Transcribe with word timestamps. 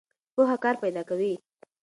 پوهه 0.33 0.55
کار 0.63 0.75
پیدا 0.83 1.01
کوي. 1.09 1.33